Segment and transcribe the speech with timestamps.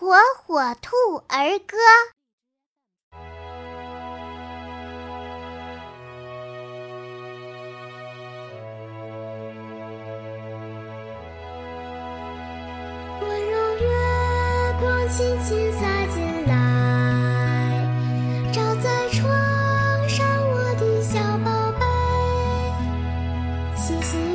[0.00, 0.14] 火
[0.46, 0.94] 火兔
[1.26, 1.76] 儿歌。
[13.20, 13.88] 温柔月
[14.78, 15.80] 光轻轻洒
[16.14, 16.52] 进来
[18.52, 19.28] 照在窗
[20.08, 21.84] 上我的小宝贝
[23.76, 24.27] 嘻嘻。